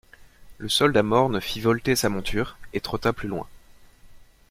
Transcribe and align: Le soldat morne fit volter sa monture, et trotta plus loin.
Le 0.57 0.67
soldat 0.67 1.03
morne 1.03 1.39
fit 1.39 1.61
volter 1.61 1.95
sa 1.95 2.09
monture, 2.09 2.57
et 2.73 2.81
trotta 2.81 3.13
plus 3.13 3.27
loin. 3.27 3.47